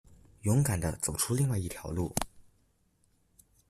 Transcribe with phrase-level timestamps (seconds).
[0.41, 2.11] 勇敢地走出另外一條路